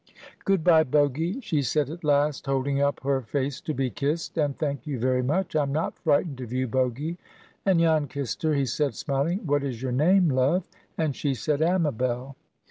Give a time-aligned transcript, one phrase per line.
[0.45, 4.35] "Good by, Bogy," she said, at last, holding up her face to be kissed.
[4.35, 5.55] "And thank you very much.
[5.55, 7.17] I'm not frightened of you, Bogy."
[7.67, 10.63] As Jan kissed her, he said, smiling, "What is your name, love?"
[10.97, 12.35] And she said, "Amabel."